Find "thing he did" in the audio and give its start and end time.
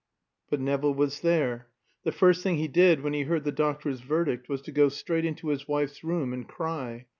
2.41-3.01